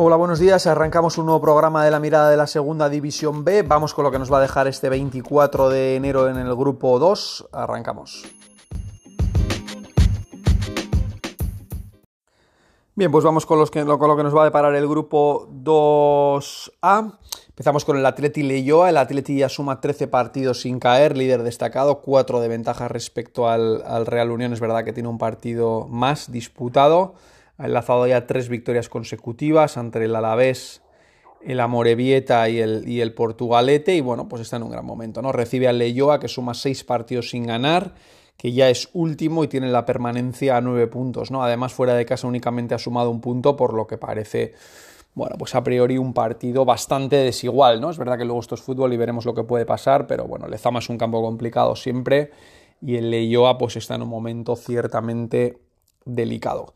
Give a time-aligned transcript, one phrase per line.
[0.00, 0.64] Hola, buenos días.
[0.68, 3.64] Arrancamos un nuevo programa de la mirada de la segunda división B.
[3.64, 7.00] Vamos con lo que nos va a dejar este 24 de enero en el grupo
[7.00, 7.48] 2.
[7.50, 8.22] Arrancamos.
[12.94, 17.18] Bien, pues vamos con, lo que nos va a deparar el grupo 2A.
[17.48, 18.90] Empezamos con el Atleti Leyoa.
[18.90, 24.06] El Atleti ya suma 13 partidos sin caer, líder destacado, 4 de ventaja respecto al
[24.06, 24.52] Real Unión.
[24.52, 27.14] Es verdad que tiene un partido más disputado.
[27.58, 30.82] Ha enlazado ya tres victorias consecutivas entre el Alavés,
[31.44, 33.94] el Amorebieta y el, y el Portugalete.
[33.96, 35.32] Y bueno, pues está en un gran momento, ¿no?
[35.32, 37.94] Recibe al Leyoa, que suma seis partidos sin ganar,
[38.36, 41.42] que ya es último y tiene la permanencia a nueve puntos, ¿no?
[41.42, 44.54] Además, fuera de casa únicamente ha sumado un punto, por lo que parece.
[45.14, 47.90] Bueno, pues a priori un partido bastante desigual, ¿no?
[47.90, 50.46] Es verdad que luego esto es fútbol y veremos lo que puede pasar, pero bueno,
[50.46, 52.30] Lezama es un campo complicado siempre
[52.80, 55.58] y el Leyoa pues está en un momento ciertamente
[56.08, 56.72] delicado.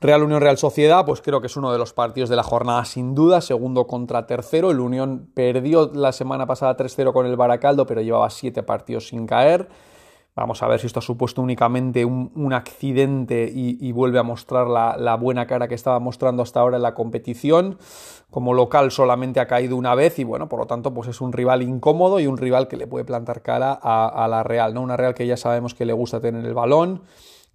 [0.00, 2.84] Real Unión Real Sociedad, pues creo que es uno de los partidos de la jornada
[2.84, 4.70] sin duda, segundo contra tercero.
[4.70, 9.26] El Unión perdió la semana pasada 3-0 con el Baracaldo, pero llevaba siete partidos sin
[9.26, 9.68] caer.
[10.36, 14.96] Vamos a ver si esto ha supuesto únicamente un, accidente y, vuelve a mostrar la,
[14.98, 17.78] la, buena cara que estaba mostrando hasta ahora en la competición.
[18.30, 21.32] Como local solamente ha caído una vez y bueno, por lo tanto, pues es un
[21.32, 24.82] rival incómodo y un rival que le puede plantar cara a, a la Real, ¿no?
[24.82, 27.02] Una Real que ya sabemos que le gusta tener el balón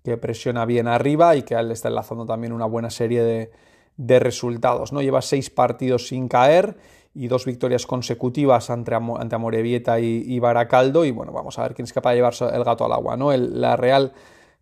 [0.04, 3.52] que presiona bien arriba y que él le está enlazando también una buena serie
[3.98, 4.94] de, resultados.
[4.94, 5.02] ¿no?
[5.02, 6.78] Lleva seis partidos sin caer
[7.14, 11.04] y dos victorias consecutivas ante, ante Amorebieta y, Baracaldo.
[11.04, 13.18] Y bueno, vamos a ver quién es capaz de llevarse el gato al agua.
[13.18, 13.36] ¿no?
[13.36, 14.14] la Real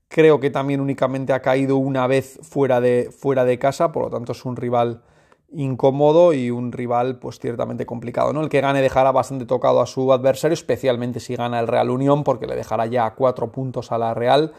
[0.07, 4.09] creo que también únicamente ha caído una vez fuera de, fuera de casa, por lo
[4.09, 5.03] tanto es un rival
[5.51, 8.41] incómodo y un rival pues ciertamente complicado, ¿no?
[8.41, 12.23] El que gane dejará bastante tocado a su adversario, especialmente si gana el Real Unión,
[12.23, 14.53] porque le dejará ya cuatro puntos a la Real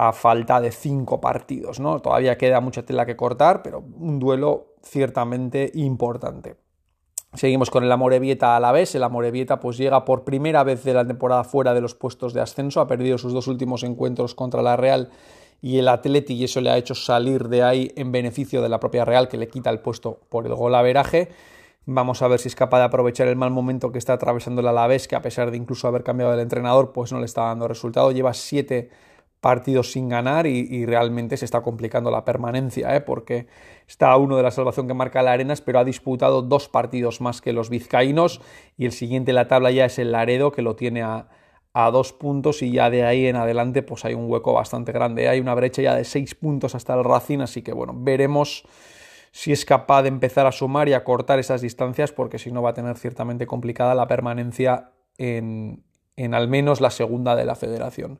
[0.00, 2.00] a falta de cinco partidos, ¿no?
[2.00, 6.56] Todavía queda mucha tela que cortar, pero un duelo ciertamente importante.
[7.34, 8.94] Seguimos con el Amorebieta a la vez.
[8.94, 12.40] El Amorebieta pues llega por primera vez de la temporada fuera de los puestos de
[12.40, 12.80] ascenso.
[12.80, 15.10] Ha perdido sus dos últimos encuentros contra la Real
[15.60, 18.80] y el Atleti y eso le ha hecho salir de ahí en beneficio de la
[18.80, 21.28] propia Real que le quita el puesto por el gol veraje.
[21.84, 24.68] Vamos a ver si es capaz de aprovechar el mal momento que está atravesando el
[24.68, 27.68] Alavés, que a pesar de incluso haber cambiado el entrenador, pues no le está dando
[27.68, 28.12] resultado.
[28.12, 28.88] Lleva siete
[29.40, 33.00] partidos sin ganar y, realmente se está complicando la permanencia, ¿eh?
[33.00, 33.46] porque
[33.88, 37.40] está uno de la salvación que marca la Arenas, pero ha disputado dos partidos más
[37.40, 38.42] que los vizcaínos
[38.76, 41.28] y el siguiente en la tabla ya es el Laredo, que lo tiene a,
[41.72, 45.40] dos puntos y ya de ahí en adelante pues hay un hueco bastante grande, hay
[45.40, 48.64] una brecha ya de seis puntos hasta el Racing, así que bueno, veremos
[49.30, 52.60] si es capaz de empezar a sumar y a cortar esas distancias, porque si no
[52.60, 55.84] va a tener ciertamente complicada la permanencia en,
[56.16, 58.18] en al menos la segunda de la federación.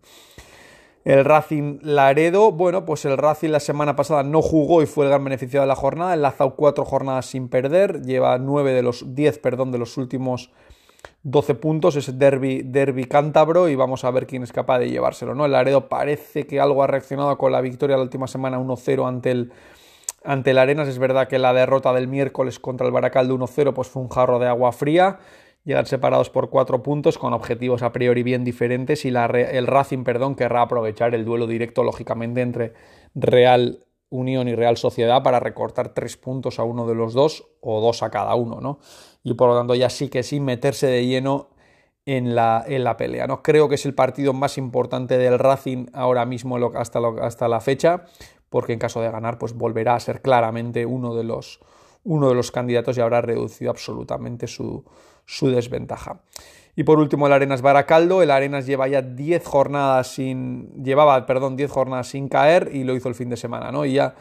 [1.05, 5.11] El Racing Laredo, bueno, pues el Racing la semana pasada no jugó y fue el
[5.11, 9.39] gran beneficiado de la jornada, enlazado cuatro jornadas sin perder, lleva nueve de los diez,
[9.39, 10.51] perdón, de los últimos
[11.23, 15.35] 12 puntos, es derby, derby cántabro y vamos a ver quién es capaz de llevárselo,
[15.35, 15.47] ¿no?
[15.47, 19.31] El Laredo parece que algo ha reaccionado con la victoria la última semana 1-0 ante
[19.31, 19.53] el,
[20.25, 23.89] ante el Arenas, es verdad que la derrota del miércoles contra el Baracaldo 1-0 pues
[23.89, 25.19] fue un jarro de agua fría,
[25.71, 30.35] llegan separados por cuatro puntos con objetivos a priori bien diferentes y el Racing perdón,
[30.35, 32.73] querrá aprovechar el duelo directo lógicamente entre
[33.15, 37.81] Real Unión y Real Sociedad para recortar tres puntos a uno de los dos o
[37.81, 38.81] dos a cada uno, ¿no?
[39.23, 41.51] Y por lo tanto ya sí que sí meterse de lleno
[42.05, 43.41] en la, en la pelea, ¿no?
[43.41, 48.07] Creo que es el partido más importante del Racing ahora mismo hasta, hasta la fecha,
[48.49, 51.61] porque en caso de ganar pues volverá a ser claramente uno de los,
[52.03, 54.85] uno de los candidatos y habrá reducido absolutamente su,
[55.31, 56.21] su desventaja.
[56.77, 61.57] Y por último el Arenas Baracaldo, el Arenas lleva ya 10 jornadas sin llevaba, perdón,
[61.57, 63.85] 10 jornadas sin caer y lo hizo el fin de semana, ¿no?
[63.85, 64.15] Y ya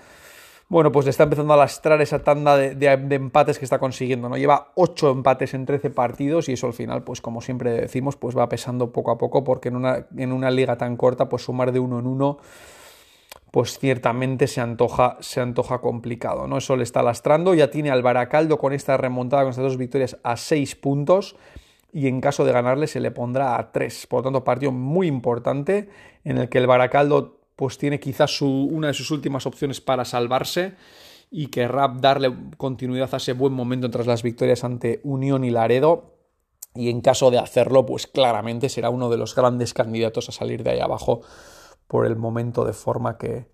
[0.69, 4.37] bueno, pues está empezando a lastrar esa tanda de, empates que está consiguiendo, ¿no?
[4.37, 8.37] Lleva 8 empates en 13 partidos y eso al final, pues como siempre decimos, pues
[8.37, 11.71] va pesando poco a poco porque en una, en una liga tan corta, pues sumar
[11.71, 12.37] de uno en uno
[13.51, 16.57] pues ciertamente se antoja, se antoja complicado, ¿no?
[16.57, 20.17] Eso le está lastrando, ya tiene al Baracaldo con esta remontada, con estas dos victorias
[20.23, 21.35] a seis puntos
[21.91, 24.05] y en caso de ganarle se le pondrá a tres.
[24.05, 25.89] Por lo tanto, partido muy importante
[26.23, 30.75] en el que el Baracaldo pues tiene quizás una de sus últimas opciones para salvarse
[31.31, 36.15] y querrá darle continuidad a ese buen momento tras las victorias ante Unión y Laredo.
[36.75, 40.63] Y en caso de hacerlo, pues claramente será uno de los grandes candidatos a salir
[40.63, 41.21] de ahí abajo
[41.89, 43.49] por el momento de forma que,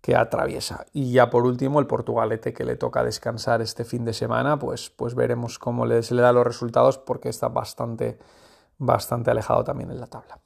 [0.00, 0.86] que atraviesa.
[0.92, 4.90] Y ya por último, el Portugalete que le toca descansar este fin de semana, pues,
[4.90, 8.18] pues veremos cómo se le da los resultados porque está bastante,
[8.76, 10.40] bastante alejado también en la tabla.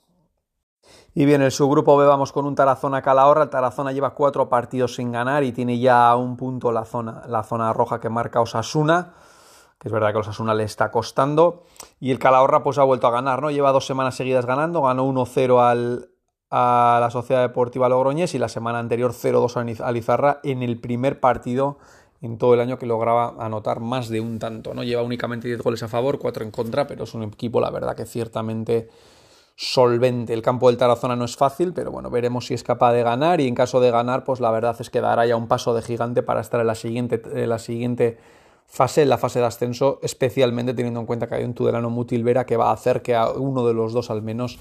[1.14, 3.44] Y bien, el subgrupo B vamos con un Tarazona Calahorra.
[3.44, 7.42] El Tarazona lleva cuatro partidos sin ganar y tiene ya un punto la zona, la
[7.42, 9.14] zona roja que marca Osasuna,
[9.78, 11.64] que es verdad que Osasuna le está costando.
[12.00, 13.50] Y el Calahorra pues ha vuelto a ganar, ¿no?
[13.50, 16.09] Lleva dos semanas seguidas ganando, ganó 1-0 al,
[16.50, 21.20] a la Sociedad Deportiva Logroñés y la semana anterior 0-2 a Lizarra en el primer
[21.20, 21.78] partido
[22.22, 24.74] en todo el año que lograba anotar más de un tanto.
[24.74, 24.82] ¿no?
[24.82, 27.96] Lleva únicamente 10 goles a favor, 4 en contra, pero es un equipo, la verdad,
[27.96, 28.88] que ciertamente
[29.56, 30.32] solvente.
[30.34, 33.40] El campo del Tarazona no es fácil, pero bueno, veremos si es capaz de ganar
[33.40, 35.82] y en caso de ganar, pues la verdad es que dará ya un paso de
[35.82, 38.18] gigante para estar en la siguiente, la siguiente
[38.66, 42.46] fase, en la fase de ascenso, especialmente teniendo en cuenta que hay un Tudelano Mutilvera
[42.46, 44.58] que va a hacer que a uno de los dos al menos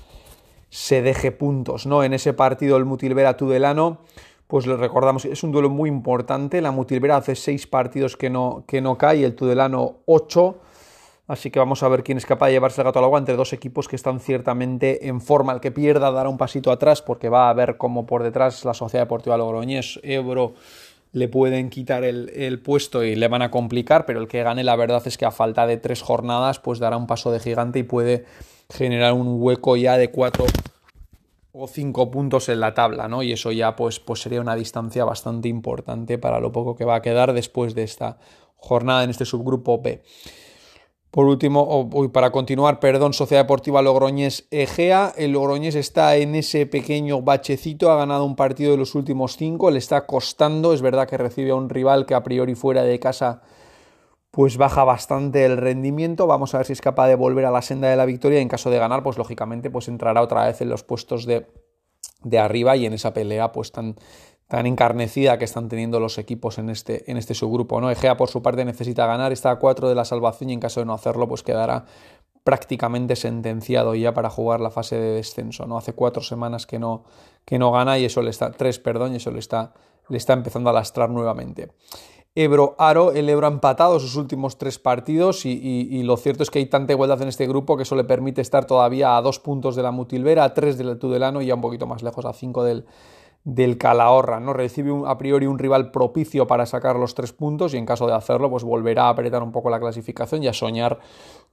[0.69, 2.03] se deje puntos, ¿no?
[2.03, 3.99] En ese partido el Mutilvera Tudelano,
[4.47, 8.63] pues le recordamos, es un duelo muy importante, la Mutilvera hace seis partidos que no,
[8.67, 10.61] que no cae, el Tudelano ocho,
[11.29, 13.35] Así que vamos a ver quién es capaz de llevarse el gato al agua entre
[13.35, 15.53] dos equipos que están ciertamente en forma.
[15.53, 18.73] El que pierda dará un pasito atrás porque va a ver cómo por detrás la
[18.73, 20.55] Sociedad Deportiva Logroñés, Ebro,
[21.11, 24.75] le pueden quitar el, puesto y le van a complicar, pero el que gane la
[24.75, 27.83] verdad es que a falta de tres jornadas pues dará un paso de gigante y
[27.83, 28.25] puede
[28.69, 30.45] generar un hueco ya de cuatro
[31.51, 33.23] o cinco puntos en la tabla, ¿no?
[33.23, 36.95] Y eso ya pues, pues sería una distancia bastante importante para lo poco que va
[36.95, 38.17] a quedar después de esta
[38.57, 40.03] jornada en este subgrupo B.
[41.11, 45.11] Por último, para continuar, perdón, Sociedad Deportiva Logroñés Egea.
[45.17, 49.71] El Logroñés está en ese pequeño bachecito, ha ganado un partido de los últimos cinco,
[49.71, 50.71] le está costando.
[50.71, 53.41] Es verdad que recibe a un rival que a priori fuera de casa
[54.31, 56.27] pues baja bastante el rendimiento.
[56.27, 58.39] Vamos a ver si es capaz de volver a la senda de la victoria.
[58.39, 61.47] Y en caso de ganar, pues lógicamente pues entrará otra vez en los puestos de,
[62.23, 63.95] de arriba y en esa pelea pues tan,
[64.47, 67.81] tan encarnecida que están teniendo los equipos en este, en este subgrupo.
[67.81, 67.89] ¿no?
[67.89, 70.79] Egea, por su parte, necesita ganar, está a 4 de la salvación y en caso
[70.79, 71.85] de no hacerlo, pues quedará
[72.43, 75.67] prácticamente sentenciado ya para jugar la fase de descenso.
[75.67, 75.77] ¿no?
[75.77, 77.03] Hace cuatro semanas que no,
[77.45, 79.73] que no gana y eso le está, tres, perdón, y eso le está,
[80.07, 81.71] le está empezando a lastrar nuevamente.
[82.41, 86.59] Ebro Aro, el Ebro ha empatado sus últimos tres partidos y, lo cierto es que
[86.59, 89.75] hay tanta igualdad en este grupo que eso le permite estar todavía a dos puntos
[89.75, 92.63] de la Mutilvera, a tres del Tudelano y ya un poquito más lejos, a cinco
[92.63, 92.85] del,
[93.43, 94.53] del Calahorra, ¿no?
[94.53, 98.13] Recibe a priori un rival propicio para sacar los tres puntos y en caso de
[98.13, 100.99] hacerlo, pues volverá a apretar un poco la clasificación y a soñar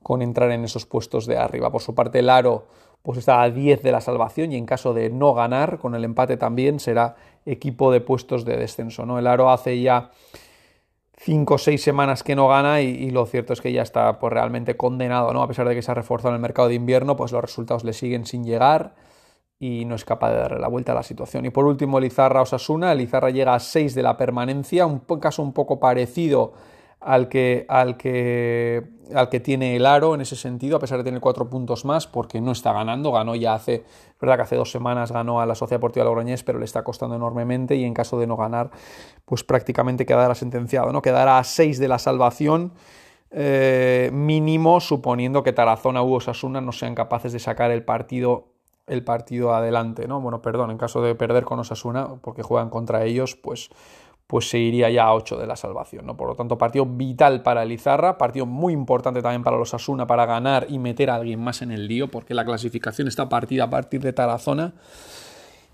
[0.04, 1.72] con entrar en esos puestos de arriba.
[1.72, 2.66] Por su parte, el Aro
[3.02, 6.04] pues está a 10 de la salvación y en caso de no ganar, con el
[6.04, 9.18] empate también será equipo de puestos de descenso, ¿no?
[9.18, 10.12] El Aro hace ya
[11.18, 14.32] 5 o 6 semanas que no gana y, lo cierto es que ya está pues,
[14.32, 15.42] realmente condenado, ¿no?
[15.42, 17.84] A pesar de que se ha reforzado en el mercado de invierno, pues los resultados
[17.84, 18.94] le siguen sin llegar
[19.58, 21.46] y no es capaz de darle la vuelta a la situación.
[21.46, 22.94] Y por último, Lizarra Osasuna.
[22.94, 26.52] Lizarra llega a 6 de la permanencia, un caso un poco parecido
[27.06, 28.82] al que, al, que,
[29.14, 32.08] al que tiene el Aro en ese sentido, a pesar de tener cuatro puntos más,
[32.08, 33.12] porque no está ganando.
[33.12, 33.84] Ganó ya hace,
[34.20, 37.14] verdad que hace dos semanas ganó a la Sociedad Deportiva Logroñés, pero le está costando
[37.14, 38.72] enormemente y en caso de no ganar,
[39.24, 41.00] pues prácticamente quedará sentenciado, ¿no?
[41.00, 42.72] Quedará a 6 de la salvación.
[43.30, 48.48] Eh, mínimo suponiendo que Tarazona u Osasuna no sean capaces de sacar el partido
[48.86, 50.20] el partido adelante, ¿no?
[50.20, 53.68] Bueno, perdón, en caso de perder con Osasuna, porque juegan contra ellos, pues,
[54.26, 56.17] pues se iría ya a 8 de la salvación, ¿no?
[56.17, 60.06] Por lo tanto, partido vital para el Izarra, partido muy importante también para los Osasuna
[60.06, 63.64] para ganar y meter a alguien más en el lío, porque la clasificación está partida
[63.64, 64.75] a partir de Tarazona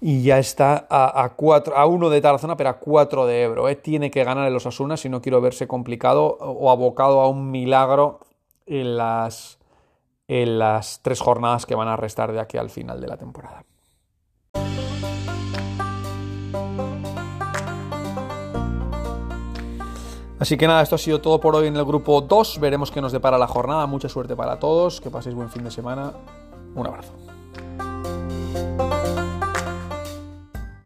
[0.00, 3.68] y ya está a, cuatro, a uno de Tarazona, pero a 4 de Ebro.
[3.68, 3.76] ¿eh?
[3.76, 8.20] Tiene que ganar el Osasuna si no quiero verse complicado o abocado a un milagro
[8.66, 9.58] en las
[10.28, 13.64] en las tres jornadas que van a restar de aquí al final de la temporada.
[20.42, 22.58] Así que nada, esto ha sido todo por hoy en el grupo 2.
[22.58, 23.86] Veremos qué nos depara la jornada.
[23.86, 25.00] Mucha suerte para todos.
[25.00, 26.14] Que paséis buen fin de semana.
[26.74, 27.12] Un abrazo.